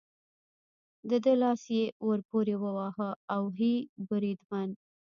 د 1.09 1.11
ده 1.23 1.33
لاس 1.41 1.61
یې 1.75 1.85
ور 2.07 2.19
پورې 2.29 2.55
وواهه، 2.63 3.09
اوهې، 3.35 3.75
بریدمن. 4.07 4.69